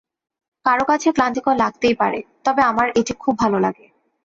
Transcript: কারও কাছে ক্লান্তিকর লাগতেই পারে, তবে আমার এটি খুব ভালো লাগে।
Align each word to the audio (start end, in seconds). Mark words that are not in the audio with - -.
কারও 0.65 0.85
কাছে 0.85 1.07
ক্লান্তিকর 1.11 1.55
লাগতেই 1.55 1.95
পারে, 1.95 2.19
তবে 2.45 2.61
আমার 2.63 2.87
এটি 2.99 3.13
খুব 3.13 3.33
ভালো 3.39 3.57
লাগে। 3.59 3.85